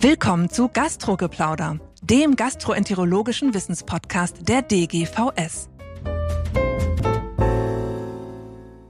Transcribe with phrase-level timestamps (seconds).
[0.00, 5.70] Willkommen zu Gastrogeplauder, dem gastroenterologischen Wissenspodcast der DGVS.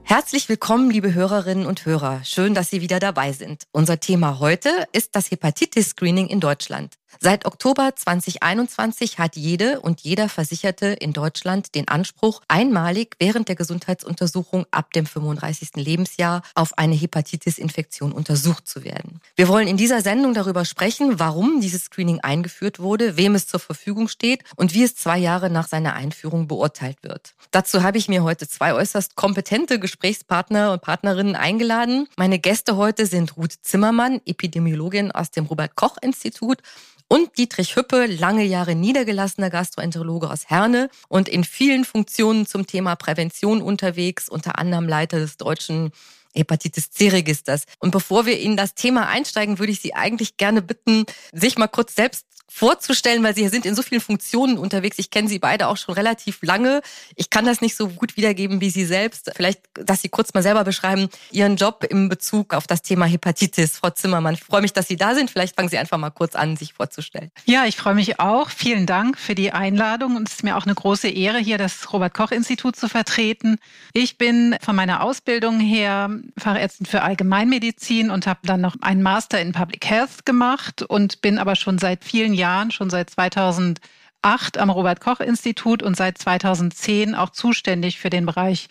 [0.02, 2.21] Herzlich willkommen, liebe Hörerinnen und Hörer.
[2.25, 3.64] Schön, dass Sie wieder dabei sind.
[3.73, 6.98] Unser Thema heute ist das Hepatitis-Screening in Deutschland.
[7.20, 13.56] Seit Oktober 2021 hat jede und jeder Versicherte in Deutschland den Anspruch, einmalig während der
[13.56, 15.70] Gesundheitsuntersuchung ab dem 35.
[15.77, 19.20] Lebensjahr auf eine Hepatitis-Infektion untersucht zu werden.
[19.36, 23.61] Wir wollen in dieser Sendung darüber sprechen, warum dieses Screening eingeführt wurde, wem es zur
[23.61, 27.34] Verfügung steht und wie es zwei Jahre nach seiner Einführung beurteilt wird.
[27.50, 32.06] Dazu habe ich mir heute zwei äußerst kompetente Gesprächspartner und Partnerinnen eingeladen.
[32.16, 36.62] Meine Gäste heute sind Ruth Zimmermann, Epidemiologin aus dem Robert Koch Institut
[37.09, 42.97] und Dietrich Hüppe, lange Jahre niedergelassener Gastroenterologe aus Herne und in vielen Funktionen zum Thema
[42.97, 45.91] Prävention unterwegs, unter anderem Leiter des deutschen
[46.34, 47.65] Hepatitis C-Registers.
[47.79, 51.67] Und bevor wir in das Thema einsteigen, würde ich Sie eigentlich gerne bitten, sich mal
[51.67, 54.98] kurz selbst vorzustellen, weil Sie sind in so vielen Funktionen unterwegs.
[54.98, 56.80] Ich kenne Sie beide auch schon relativ lange.
[57.14, 59.30] Ich kann das nicht so gut wiedergeben wie Sie selbst.
[59.36, 63.78] Vielleicht, dass Sie kurz mal selber beschreiben, Ihren Job im Bezug auf das Thema Hepatitis.
[63.78, 65.30] Frau Zimmermann, ich freue mich, dass Sie da sind.
[65.30, 67.30] Vielleicht fangen Sie einfach mal kurz an, sich vorzustellen.
[67.44, 68.48] Ja, ich freue mich auch.
[68.50, 70.16] Vielen Dank für die Einladung.
[70.16, 73.58] Und es ist mir auch eine große Ehre, hier das Robert-Koch-Institut zu vertreten.
[73.92, 79.41] Ich bin von meiner Ausbildung her Fachärztin für Allgemeinmedizin und habe dann noch einen Master
[79.41, 84.70] in Public Health gemacht und bin aber schon seit vielen Jahren, schon seit 2008 am
[84.70, 88.69] Robert Koch Institut und seit 2010 auch zuständig für den Bereich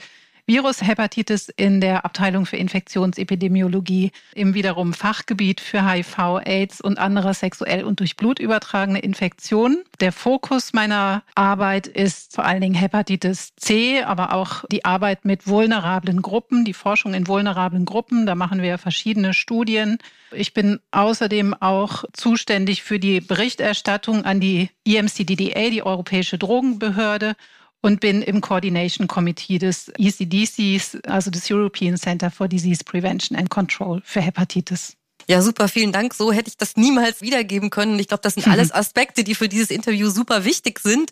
[0.48, 7.84] Virushepatitis in der Abteilung für Infektionsepidemiologie im wiederum Fachgebiet für HIV, AIDS und andere sexuell
[7.84, 9.84] und durch Blut übertragene Infektionen.
[10.00, 15.48] Der Fokus meiner Arbeit ist vor allen Dingen Hepatitis C, aber auch die Arbeit mit
[15.48, 18.26] vulnerablen Gruppen, die Forschung in vulnerablen Gruppen.
[18.26, 19.98] Da machen wir verschiedene Studien.
[20.32, 27.36] Ich bin außerdem auch zuständig für die Berichterstattung an die EMCDDA, die Europäische Drogenbehörde
[27.82, 33.50] und bin im Coordination Committee des ECDCs, also des European Center for Disease Prevention and
[33.50, 34.98] Control für Hepatitis.
[35.28, 36.14] Ja, super, vielen Dank.
[36.14, 38.00] So hätte ich das niemals wiedergeben können.
[38.00, 41.12] Ich glaube, das sind alles Aspekte, die für dieses Interview super wichtig sind.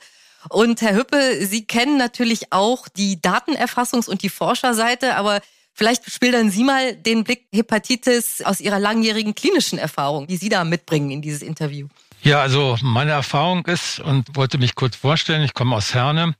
[0.49, 5.41] Und Herr Hüppe, Sie kennen natürlich auch die Datenerfassungs- und die Forscherseite, aber
[5.73, 10.63] vielleicht schildern Sie mal den Blick Hepatitis aus Ihrer langjährigen klinischen Erfahrung, die Sie da
[10.63, 11.87] mitbringen in dieses Interview.
[12.25, 16.33] Ja, also meine Erfahrung ist und wollte mich kurz vorstellen, ich komme aus Herne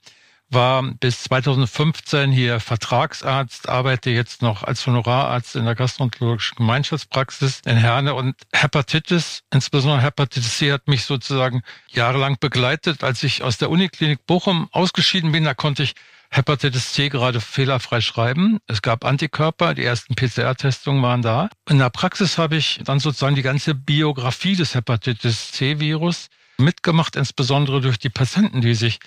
[0.48, 7.76] war bis 2015 hier Vertragsarzt, arbeite jetzt noch als Honorararzt in der gastroenterologischen Gemeinschaftspraxis in
[7.76, 13.02] Herne und Hepatitis, insbesondere Hepatitis C, hat mich sozusagen jahrelang begleitet.
[13.02, 15.94] Als ich aus der Uniklinik Bochum ausgeschieden bin, da konnte ich
[16.36, 18.58] Hepatitis C gerade fehlerfrei schreiben.
[18.66, 21.48] Es gab Antikörper, die ersten PCR-Testungen waren da.
[21.66, 27.80] In der Praxis habe ich dann sozusagen die ganze Biografie des Hepatitis C-Virus mitgemacht, insbesondere
[27.80, 28.98] durch die Patienten, die sich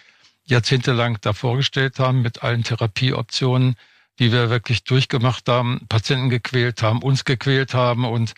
[0.45, 3.75] jahrzehntelang da vorgestellt haben mit allen Therapieoptionen,
[4.17, 8.33] die wir wirklich durchgemacht haben, Patienten gequält haben, uns gequält haben und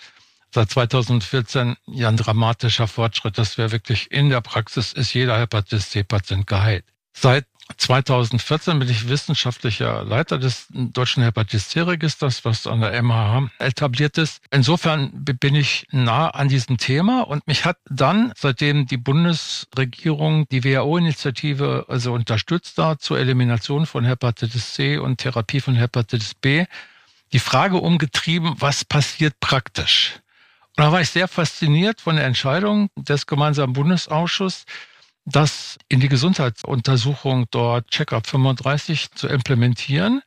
[0.54, 5.92] seit 2014 ja ein dramatischer Fortschritt, dass wir wirklich in der Praxis ist jeder Hepatitis
[5.92, 6.84] C-Patient geheilt.
[7.14, 7.46] Seit
[7.78, 14.42] 2014 bin ich wissenschaftlicher Leiter des Deutschen Hepatitis C-Registers, was an der MHH etabliert ist.
[14.52, 20.64] Insofern bin ich nah an diesem Thema und mich hat dann, seitdem die Bundesregierung die
[20.64, 26.66] WHO-Initiative also unterstützt da zur Elimination von Hepatitis C und Therapie von Hepatitis B,
[27.34, 30.20] die Frage umgetrieben, was passiert praktisch?
[30.78, 34.66] Und da war ich sehr fasziniert von der Entscheidung des gemeinsamen Bundesausschusses,
[35.26, 40.22] das in die Gesundheitsuntersuchung dort Checkup 35 zu implementieren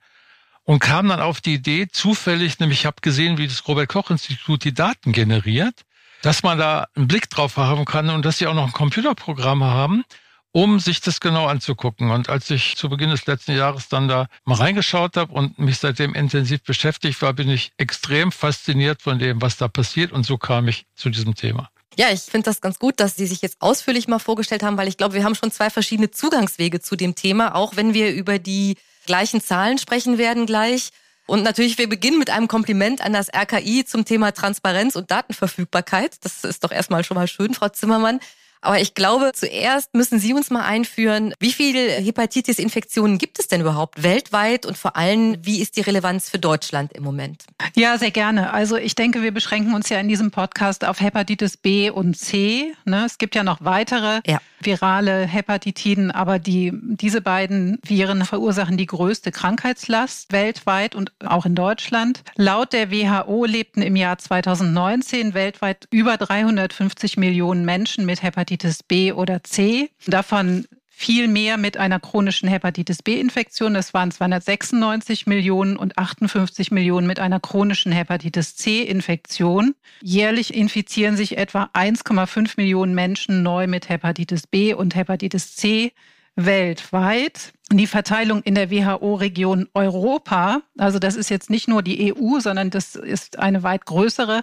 [0.64, 4.10] und kam dann auf die Idee, zufällig, nämlich ich habe gesehen, wie das Robert Koch
[4.10, 5.82] Institut die Daten generiert,
[6.22, 9.62] dass man da einen Blick drauf haben kann und dass sie auch noch ein Computerprogramm
[9.62, 10.04] haben,
[10.52, 12.10] um sich das genau anzugucken.
[12.10, 15.78] Und als ich zu Beginn des letzten Jahres dann da mal reingeschaut habe und mich
[15.78, 20.12] seitdem intensiv beschäftigt war, bin ich extrem fasziniert von dem, was da passiert.
[20.12, 21.68] Und so kam ich zu diesem Thema.
[21.96, 24.88] Ja, ich finde das ganz gut, dass Sie sich jetzt ausführlich mal vorgestellt haben, weil
[24.88, 28.38] ich glaube, wir haben schon zwei verschiedene Zugangswege zu dem Thema, auch wenn wir über
[28.38, 28.76] die
[29.06, 30.90] gleichen Zahlen sprechen werden gleich.
[31.26, 36.16] Und natürlich, wir beginnen mit einem Kompliment an das RKI zum Thema Transparenz und Datenverfügbarkeit.
[36.22, 38.20] Das ist doch erstmal schon mal schön, Frau Zimmermann.
[38.64, 43.60] Aber ich glaube, zuerst müssen Sie uns mal einführen, wie viele Hepatitis-Infektionen gibt es denn
[43.60, 47.44] überhaupt weltweit und vor allem, wie ist die Relevanz für Deutschland im Moment?
[47.76, 48.54] Ja, sehr gerne.
[48.54, 52.72] Also ich denke, wir beschränken uns ja in diesem Podcast auf Hepatitis B und C.
[52.86, 53.04] Ne?
[53.04, 54.40] Es gibt ja noch weitere ja.
[54.60, 61.54] virale Hepatitiden, aber die, diese beiden Viren verursachen die größte Krankheitslast weltweit und auch in
[61.54, 62.22] Deutschland.
[62.36, 68.53] Laut der WHO lebten im Jahr 2019 weltweit über 350 Millionen Menschen mit Hepatitis
[68.86, 69.90] B oder C.
[70.06, 70.66] Davon
[70.96, 73.74] viel mehr mit einer chronischen Hepatitis B-Infektion.
[73.74, 79.74] Das waren 296 Millionen und 58 Millionen mit einer chronischen Hepatitis C-Infektion.
[80.02, 85.92] Jährlich infizieren sich etwa 1,5 Millionen Menschen neu mit Hepatitis B und Hepatitis C
[86.36, 87.52] weltweit.
[87.72, 92.70] Die Verteilung in der WHO-Region Europa, also das ist jetzt nicht nur die EU, sondern
[92.70, 94.42] das ist eine weit größere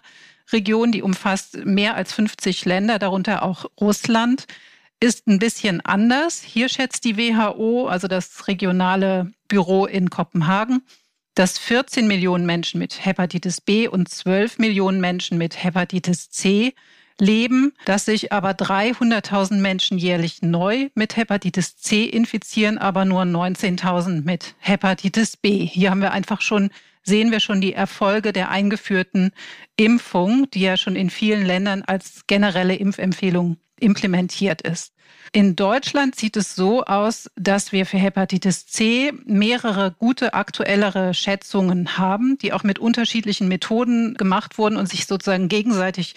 [0.52, 4.48] Region, die umfasst mehr als 50 Länder, darunter auch Russland
[5.02, 6.42] ist ein bisschen anders.
[6.42, 10.84] Hier schätzt die WHO, also das regionale Büro in Kopenhagen,
[11.34, 16.74] dass 14 Millionen Menschen mit Hepatitis B und 12 Millionen Menschen mit Hepatitis C
[17.20, 24.24] leben, dass sich aber 300.000 Menschen jährlich neu mit Hepatitis C infizieren, aber nur 19.000
[24.24, 25.66] mit Hepatitis B.
[25.66, 26.70] Hier haben wir einfach schon
[27.04, 29.32] sehen wir schon die Erfolge der eingeführten
[29.76, 34.94] Impfung, die ja schon in vielen Ländern als generelle Impfempfehlung implementiert ist.
[35.34, 41.98] In Deutschland sieht es so aus, dass wir für Hepatitis C mehrere gute aktuellere Schätzungen
[41.98, 46.16] haben, die auch mit unterschiedlichen Methoden gemacht wurden und sich sozusagen gegenseitig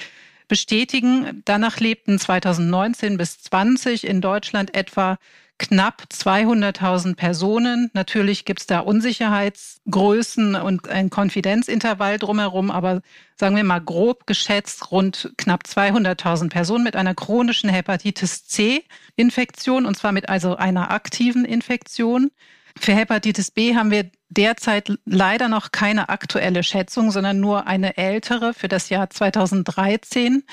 [0.49, 1.43] bestätigen.
[1.44, 5.19] Danach lebten 2019 bis 20 in Deutschland etwa
[5.58, 7.91] knapp 200.000 Personen.
[7.93, 13.02] Natürlich gibt es da Unsicherheitsgrößen und ein Konfidenzintervall drumherum, aber
[13.37, 19.96] sagen wir mal grob geschätzt rund knapp 200.000 Personen mit einer chronischen Hepatitis C-Infektion und
[19.96, 22.31] zwar mit also einer aktiven Infektion.
[22.76, 28.54] Für Hepatitis B haben wir derzeit leider noch keine aktuelle Schätzung, sondern nur eine ältere
[28.54, 30.44] für das Jahr 2013.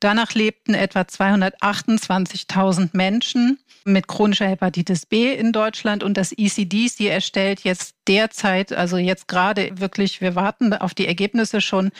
[0.00, 7.60] Danach lebten etwa 228.000 Menschen mit chronischer Hepatitis B in Deutschland und das ECDC erstellt
[7.60, 11.90] jetzt derzeit, also jetzt gerade wirklich, wir warten auf die Ergebnisse schon,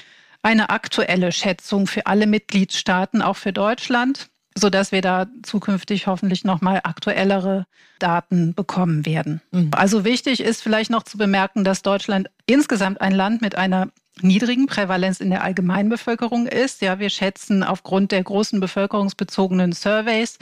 [0.42, 6.44] eine aktuelle Schätzung für alle Mitgliedstaaten, auch für Deutschland, so dass wir da zukünftig hoffentlich
[6.44, 7.66] noch mal aktuellere
[7.98, 9.40] Daten bekommen werden.
[9.50, 9.70] Mhm.
[9.72, 13.88] Also wichtig ist vielleicht noch zu bemerken, dass Deutschland insgesamt ein Land mit einer
[14.22, 16.82] niedrigen Prävalenz in der Allgemeinbevölkerung ist.
[16.82, 20.38] Ja, wir schätzen aufgrund der großen bevölkerungsbezogenen Surveys,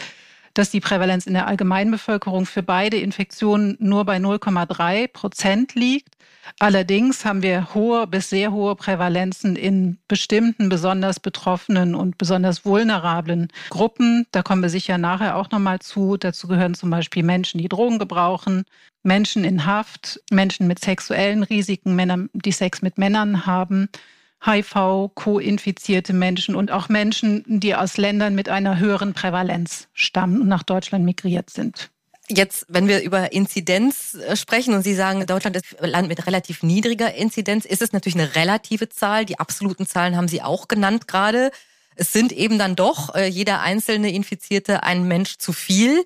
[0.55, 6.17] dass die Prävalenz in der Allgemeinbevölkerung für beide Infektionen nur bei 0,3 Prozent liegt.
[6.59, 13.49] Allerdings haben wir hohe bis sehr hohe Prävalenzen in bestimmten besonders betroffenen und besonders vulnerablen
[13.71, 14.27] Gruppen.
[14.33, 16.17] Da kommen wir sicher nachher auch nochmal zu.
[16.17, 18.65] Dazu gehören zum Beispiel Menschen, die Drogen gebrauchen,
[19.03, 23.89] Menschen in Haft, Menschen mit sexuellen Risiken, Männer, die Sex mit Männern haben,
[24.45, 30.49] HIV, co-infizierte Menschen und auch Menschen, die aus Ländern mit einer höheren Prävalenz stammen und
[30.49, 31.91] nach Deutschland migriert sind.
[32.31, 36.27] Jetzt, wenn wir über Inzidenz äh, sprechen und Sie sagen, Deutschland ist ein Land mit
[36.27, 39.25] relativ niedriger Inzidenz, ist es natürlich eine relative Zahl.
[39.25, 41.51] Die absoluten Zahlen haben Sie auch genannt gerade.
[41.97, 46.05] Es sind eben dann doch äh, jeder einzelne Infizierte ein Mensch zu viel.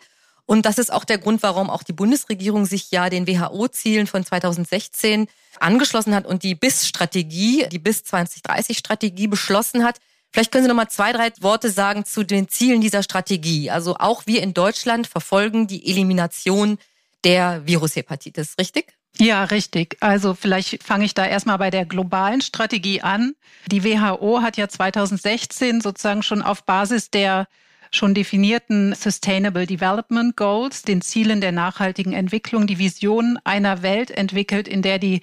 [0.52, 4.22] Und das ist auch der Grund, warum auch die Bundesregierung sich ja den WHO-Zielen von
[4.22, 5.26] 2016
[5.58, 9.96] angeschlossen hat und die BIS-Strategie, die BIS 2030-Strategie beschlossen hat.
[10.30, 13.70] Vielleicht können Sie noch mal zwei, drei Worte sagen zu den Zielen dieser Strategie.
[13.70, 16.76] Also auch wir in Deutschland verfolgen die Elimination
[17.24, 18.92] der Virushepatitis, richtig?
[19.16, 19.96] Ja, richtig.
[20.00, 23.32] Also vielleicht fange ich da erstmal bei der globalen Strategie an.
[23.68, 27.46] Die WHO hat ja 2016 sozusagen schon auf Basis der
[27.92, 34.66] schon definierten Sustainable Development Goals, den Zielen der nachhaltigen Entwicklung, die Vision einer Welt entwickelt,
[34.66, 35.20] in der die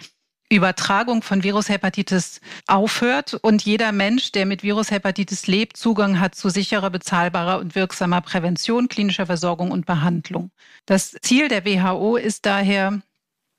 [0.52, 6.90] Übertragung von Virushepatitis aufhört und jeder Mensch, der mit Virushepatitis lebt, Zugang hat zu sicherer,
[6.90, 10.50] bezahlbarer und wirksamer Prävention, klinischer Versorgung und Behandlung.
[10.88, 13.02] Das Ziel der WHO ist daher,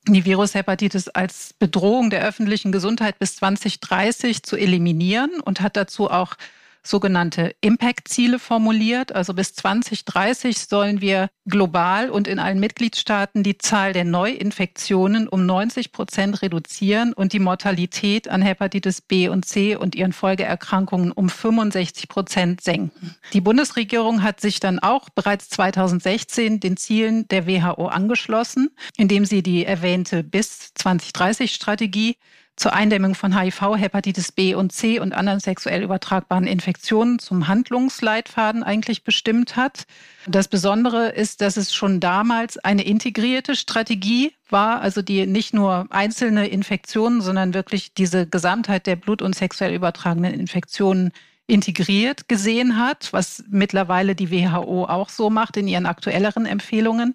[0.09, 6.35] die Virushepatitis als Bedrohung der öffentlichen Gesundheit bis 2030 zu eliminieren und hat dazu auch
[6.83, 9.15] sogenannte Impact-Ziele formuliert.
[9.15, 15.47] Also bis 2030 sollen wir global und in allen Mitgliedstaaten die Zahl der Neuinfektionen um
[15.47, 21.29] 90 Prozent reduzieren und die Mortalität an Hepatitis B und C und ihren Folgeerkrankungen um
[21.29, 23.17] 65 Prozent senken.
[23.33, 29.43] Die Bundesregierung hat sich dann auch bereits 2016 den Zielen der WHO angeschlossen, indem sie
[29.43, 32.17] die erwähnte bis 2030 Strategie
[32.61, 38.63] zur Eindämmung von HIV, Hepatitis B und C und anderen sexuell übertragbaren Infektionen zum Handlungsleitfaden
[38.63, 39.87] eigentlich bestimmt hat.
[40.27, 45.87] Das Besondere ist, dass es schon damals eine integrierte Strategie war, also die nicht nur
[45.89, 51.13] einzelne Infektionen, sondern wirklich diese Gesamtheit der blut- und sexuell übertragenen Infektionen
[51.47, 57.15] integriert gesehen hat, was mittlerweile die WHO auch so macht in ihren aktuelleren Empfehlungen.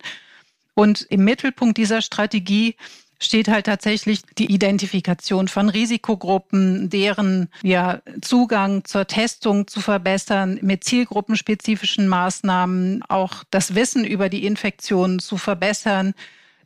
[0.74, 2.75] Und im Mittelpunkt dieser Strategie
[3.20, 10.84] steht halt tatsächlich die Identifikation von Risikogruppen, deren ja, Zugang zur Testung zu verbessern, mit
[10.84, 16.14] zielgruppenspezifischen Maßnahmen auch das Wissen über die Infektionen zu verbessern,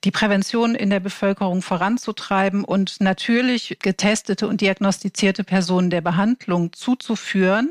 [0.04, 7.70] die Prävention in der Bevölkerung voranzutreiben und natürlich getestete und diagnostizierte Personen der Behandlung zuzuführen.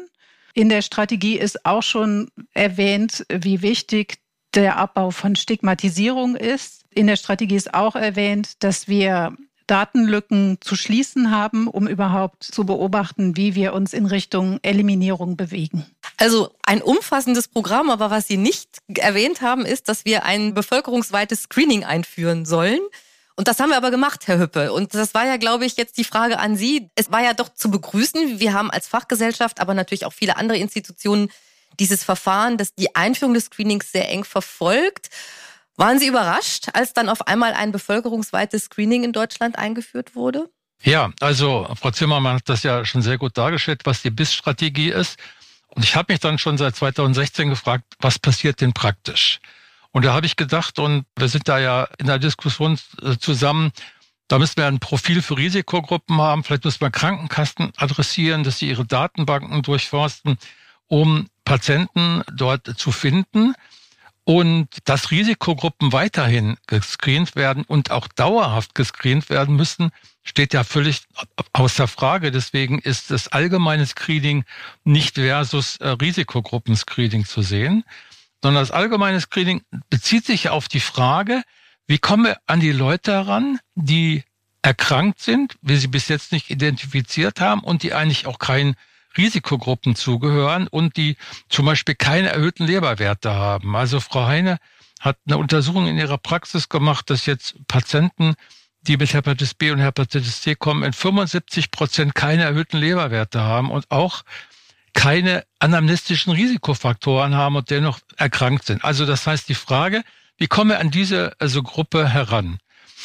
[0.54, 4.18] In der Strategie ist auch schon erwähnt, wie wichtig
[4.62, 6.84] der Abbau von Stigmatisierung ist.
[6.90, 9.36] In der Strategie ist auch erwähnt, dass wir
[9.68, 15.86] Datenlücken zu schließen haben, um überhaupt zu beobachten, wie wir uns in Richtung Eliminierung bewegen.
[16.16, 21.42] Also ein umfassendes Programm, aber was Sie nicht erwähnt haben, ist, dass wir ein bevölkerungsweites
[21.42, 22.80] Screening einführen sollen.
[23.36, 24.72] Und das haben wir aber gemacht, Herr Hüppe.
[24.72, 26.90] Und das war ja, glaube ich, jetzt die Frage an Sie.
[26.96, 28.40] Es war ja doch zu begrüßen.
[28.40, 31.28] Wir haben als Fachgesellschaft, aber natürlich auch viele andere Institutionen
[31.80, 35.10] dieses Verfahren, das die Einführung des Screenings sehr eng verfolgt.
[35.76, 40.50] Waren Sie überrascht, als dann auf einmal ein bevölkerungsweites Screening in Deutschland eingeführt wurde?
[40.82, 45.18] Ja, also Frau Zimmermann hat das ja schon sehr gut dargestellt, was die BIS-Strategie ist.
[45.68, 49.40] Und ich habe mich dann schon seit 2016 gefragt, was passiert denn praktisch?
[49.92, 53.72] Und da habe ich gedacht, und wir sind da ja in der Diskussion äh, zusammen,
[54.28, 56.44] da müssen wir ein Profil für Risikogruppen haben.
[56.44, 60.38] Vielleicht müssen wir Krankenkassen adressieren, dass sie ihre Datenbanken durchforsten,
[60.86, 63.54] um Patienten dort zu finden
[64.24, 69.90] und dass Risikogruppen weiterhin gescreent werden und auch dauerhaft gescreent werden müssen,
[70.22, 71.04] steht ja völlig
[71.54, 72.30] außer Frage.
[72.30, 74.44] Deswegen ist das allgemeine Screening
[74.84, 77.84] nicht versus äh, Risikogruppenscreening zu sehen,
[78.42, 81.42] sondern das allgemeine Screening bezieht sich auf die Frage,
[81.86, 84.24] wie kommen wir an die Leute heran, die
[84.60, 88.74] erkrankt sind, wir sie bis jetzt nicht identifiziert haben und die eigentlich auch keinen
[89.18, 91.16] Risikogruppen zugehören und die
[91.48, 93.76] zum Beispiel keine erhöhten Leberwerte haben.
[93.76, 94.58] Also Frau Heine
[95.00, 98.34] hat eine Untersuchung in ihrer Praxis gemacht, dass jetzt Patienten,
[98.82, 103.70] die mit Hepatitis B und Hepatitis C kommen, in 75 Prozent keine erhöhten Leberwerte haben
[103.70, 104.22] und auch
[104.94, 108.84] keine anamnestischen Risikofaktoren haben und dennoch erkrankt sind.
[108.84, 110.02] Also das heißt die Frage,
[110.38, 112.58] wie kommen wir an diese also Gruppe heran?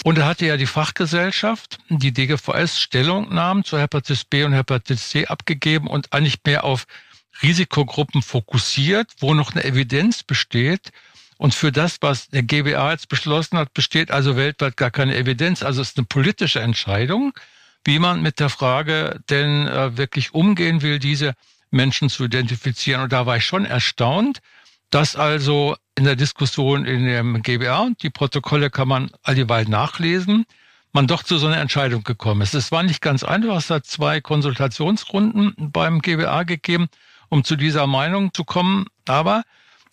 [0.03, 5.27] Und da hatte ja die Fachgesellschaft, die DGVS, Stellungnahmen zu Hepatitis B und Hepatitis C
[5.27, 6.87] abgegeben und eigentlich mehr auf
[7.41, 10.91] Risikogruppen fokussiert, wo noch eine Evidenz besteht.
[11.37, 15.63] Und für das, was der GBA jetzt beschlossen hat, besteht also weltweit gar keine Evidenz.
[15.63, 17.33] Also es ist eine politische Entscheidung,
[17.83, 21.35] wie man mit der Frage denn äh, wirklich umgehen will, diese
[21.69, 23.01] Menschen zu identifizieren.
[23.01, 24.41] Und da war ich schon erstaunt,
[24.93, 30.45] dass also in der Diskussion in dem GBA und die Protokolle kann man alldieweil nachlesen,
[30.91, 32.53] man doch zu so einer Entscheidung gekommen ist.
[32.53, 36.89] Es war nicht ganz einfach, es hat zwei Konsultationsrunden beim GBA gegeben,
[37.29, 39.43] um zu dieser Meinung zu kommen, aber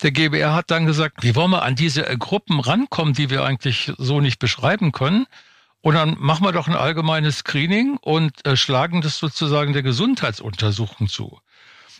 [0.03, 3.91] der GBR hat dann gesagt, wie wollen wir an diese Gruppen rankommen, die wir eigentlich
[3.97, 5.25] so nicht beschreiben können?
[5.81, 11.07] Und dann machen wir doch ein allgemeines Screening und äh, schlagen das sozusagen der Gesundheitsuntersuchung
[11.07, 11.39] zu.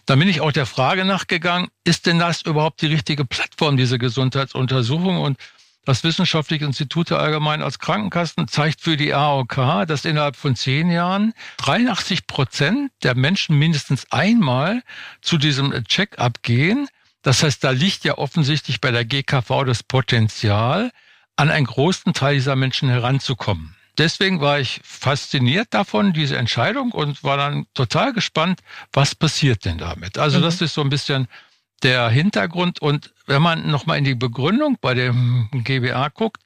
[0.06, 3.98] Dann bin ich auch der Frage nachgegangen, ist denn das überhaupt die richtige Plattform, diese
[3.98, 5.22] Gesundheitsuntersuchung?
[5.22, 5.38] Und
[5.86, 10.92] das Wissenschaftliche Institut der Allgemeinen als Krankenkassen zeigt für die AOK, dass innerhalb von zehn
[10.92, 14.84] Jahren 83 Prozent der Menschen mindestens einmal
[15.22, 16.88] zu diesem Check-up gehen.
[17.24, 20.92] Das heißt, da liegt ja offensichtlich bei der GKV das Potenzial,
[21.36, 27.24] an einen großen Teil dieser Menschen heranzukommen deswegen war ich fasziniert davon, diese Entscheidung und
[27.24, 28.62] war dann total gespannt,
[28.94, 30.18] was passiert denn damit.
[30.18, 30.44] Also mhm.
[30.44, 31.28] das ist so ein bisschen
[31.84, 32.82] der Hintergrund.
[32.82, 36.42] Und wenn man nochmal in die Begründung bei dem GBA guckt,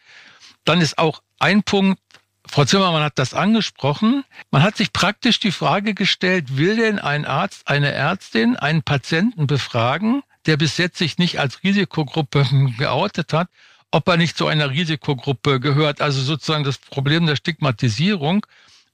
[0.63, 1.99] dann ist auch ein Punkt,
[2.47, 7.25] Frau Zimmermann hat das angesprochen, man hat sich praktisch die Frage gestellt, will denn ein
[7.25, 12.45] Arzt, eine Ärztin einen Patienten befragen, der bis jetzt sich nicht als Risikogruppe
[12.77, 13.47] geoutet hat
[13.91, 16.01] ob er nicht zu einer Risikogruppe gehört.
[16.01, 18.45] Also sozusagen das Problem der Stigmatisierung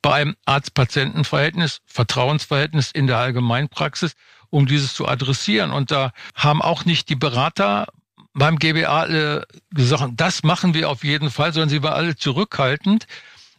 [0.02, 4.14] bei einem Arzt-Patienten-Verhältnis, Vertrauensverhältnis in der Allgemeinpraxis,
[4.50, 5.72] um dieses zu adressieren.
[5.72, 7.88] Und da haben auch nicht die Berater
[8.34, 13.06] beim GBA alle gesagt, das machen wir auf jeden Fall, sondern sie waren alle zurückhaltend.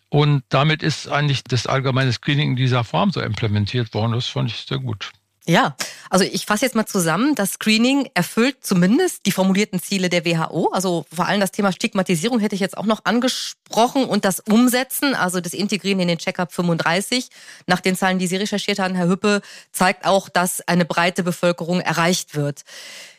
[0.08, 4.12] Und damit ist eigentlich das allgemeine Screening in dieser Form so implementiert worden.
[4.12, 5.10] Das fand ich sehr gut.
[5.44, 5.74] Ja,
[6.08, 10.70] also ich fasse jetzt mal zusammen, das Screening erfüllt zumindest die formulierten Ziele der WHO.
[10.72, 15.16] Also vor allem das Thema Stigmatisierung hätte ich jetzt auch noch angesprochen und das Umsetzen,
[15.16, 17.28] also das Integrieren in den Checkup 35.
[17.66, 21.80] Nach den Zahlen, die Sie recherchiert haben, Herr Hüppe, zeigt auch, dass eine breite Bevölkerung
[21.80, 22.62] erreicht wird.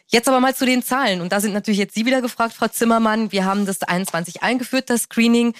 [0.07, 1.19] Jetzt aber mal zu den Zahlen.
[1.19, 3.33] Und da sind natürlich jetzt Sie wieder gefragt, Frau Zimmermann.
[3.33, 5.55] Wir haben das 21 eingeführt, das Screening.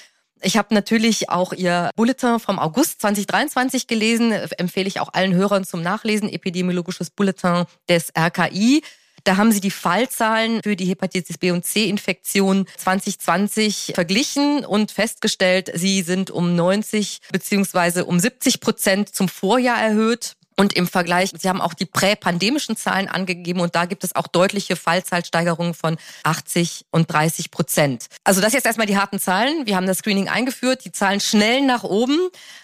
[0.46, 5.64] Ich habe natürlich auch Ihr Bulletin vom August 2023 gelesen, empfehle ich auch allen Hörern
[5.64, 8.84] zum Nachlesen, epidemiologisches Bulletin des RKI.
[9.24, 14.92] Da haben sie die Fallzahlen für die Hepatitis B und C Infektion 2020 verglichen und
[14.92, 20.36] festgestellt, sie sind um 90 beziehungsweise um 70 Prozent zum Vorjahr erhöht.
[20.56, 24.28] Und im Vergleich, Sie haben auch die präpandemischen Zahlen angegeben und da gibt es auch
[24.28, 28.08] deutliche Fallzahlsteigerungen von 80 und 30 Prozent.
[28.24, 29.66] Also das jetzt erstmal die harten Zahlen.
[29.66, 32.18] Wir haben das Screening eingeführt, die Zahlen schnellen nach oben.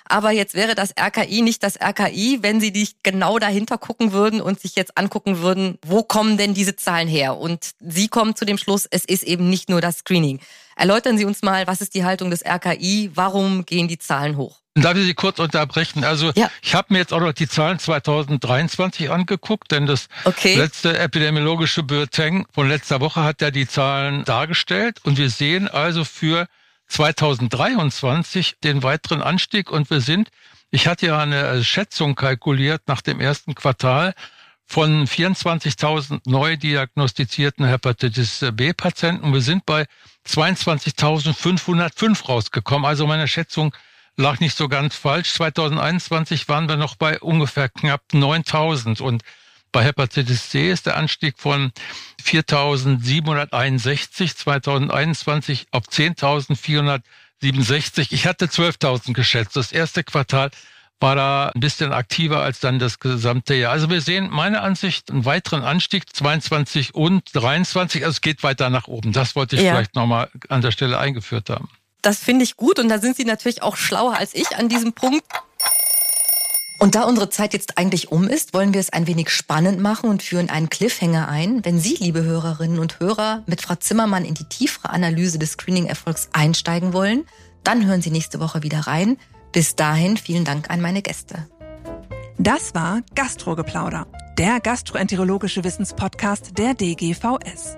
[0.05, 4.41] Aber jetzt wäre das RKI nicht das RKI, wenn Sie nicht genau dahinter gucken würden
[4.41, 7.37] und sich jetzt angucken würden, wo kommen denn diese Zahlen her?
[7.37, 10.39] Und Sie kommen zu dem Schluss, es ist eben nicht nur das Screening.
[10.75, 13.11] Erläutern Sie uns mal, was ist die Haltung des RKI?
[13.13, 14.59] Warum gehen die Zahlen hoch?
[14.81, 16.03] Darf ich Sie kurz unterbrechen?
[16.03, 16.49] Also ja.
[16.61, 20.55] ich habe mir jetzt auch noch die Zahlen 2023 angeguckt, denn das okay.
[20.55, 24.99] letzte epidemiologische Bulletin von letzter Woche hat ja die Zahlen dargestellt.
[25.03, 26.47] Und wir sehen also für
[26.87, 30.29] 2023 den weiteren Anstieg und wir sind,
[30.71, 34.13] ich hatte ja eine Schätzung kalkuliert nach dem ersten Quartal
[34.65, 39.33] von 24.000 neu diagnostizierten Hepatitis B-Patienten.
[39.33, 39.87] Wir sind bei
[40.27, 42.85] 22.505 rausgekommen.
[42.85, 43.73] Also meine Schätzung
[44.19, 45.33] lag nicht so ganz falsch.
[45.33, 49.23] 2021 waren wir noch bei ungefähr knapp 9000 und
[49.71, 51.71] bei Hepatitis C ist der Anstieg von
[52.23, 58.07] 4.761 2021 auf 10.467.
[58.11, 59.55] Ich hatte 12.000 geschätzt.
[59.55, 60.49] Das erste Quartal
[60.99, 63.71] war da ein bisschen aktiver als dann das gesamte Jahr.
[63.71, 68.03] Also wir sehen meiner Ansicht einen weiteren Anstieg 22 und 23.
[68.03, 69.13] Also es geht weiter nach oben.
[69.13, 69.71] Das wollte ich ja.
[69.71, 71.69] vielleicht nochmal an der Stelle eingeführt haben.
[72.01, 74.93] Das finde ich gut und da sind Sie natürlich auch schlauer als ich an diesem
[74.93, 75.25] Punkt.
[76.79, 80.09] Und da unsere Zeit jetzt eigentlich um ist, wollen wir es ein wenig spannend machen
[80.09, 81.65] und führen einen Cliffhanger ein.
[81.65, 86.29] Wenn Sie, liebe Hörerinnen und Hörer, mit Frau Zimmermann in die tiefere Analyse des Screening-Erfolgs
[86.31, 87.25] einsteigen wollen,
[87.65, 89.17] dann hören Sie nächste Woche wieder rein.
[89.51, 91.49] Bis dahin vielen Dank an meine Gäste.
[92.37, 97.77] Das war Gastrogeplauder, der gastroenterologische Wissenspodcast der DGVS.